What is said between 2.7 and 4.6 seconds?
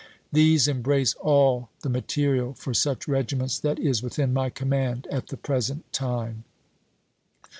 such regiments that is within my